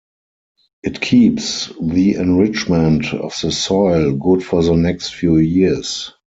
It 0.81 0.99
keeps 0.99 1.71
the 1.79 2.15
enrichment 2.15 3.13
of 3.13 3.35
the 3.39 3.51
soil 3.51 4.13
good 4.13 4.43
for 4.43 4.63
the 4.63 4.75
next 4.75 5.13
few 5.13 5.37
years. 5.37 6.11